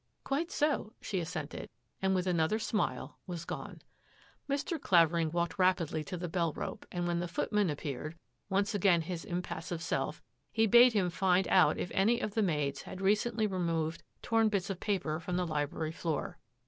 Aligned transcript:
"Quite 0.23 0.49
so," 0.49 0.93
she 0.99 1.19
assented, 1.19 1.69
and 2.01 2.15
with 2.15 2.25
another 2.25 2.57
smile, 2.57 3.19
was 3.27 3.45
gone. 3.45 3.83
Mr. 4.49 4.81
Clavering 4.81 5.29
walked 5.31 5.59
rapidly 5.59 6.03
to 6.05 6.17
the 6.17 6.27
bell 6.27 6.53
rope, 6.53 6.87
and 6.91 7.05
when 7.05 7.19
the 7.19 7.27
footman 7.27 7.69
appeared, 7.69 8.17
once 8.49 8.73
again 8.73 9.03
his 9.03 9.23
impassive 9.25 9.83
self, 9.83 10.23
he 10.51 10.65
bade 10.65 10.93
him 10.93 11.11
find 11.11 11.47
out 11.49 11.77
if 11.77 11.91
any 11.93 12.19
of 12.19 12.33
the 12.33 12.41
m€dds 12.41 12.81
had 12.81 12.99
recently 12.99 13.45
removed 13.45 14.01
torn 14.23 14.49
bits 14.49 14.71
of 14.71 14.79
paper 14.79 15.19
from 15.19 15.37
the 15.37 15.45
library 15.45 15.91
floor. 15.91 16.39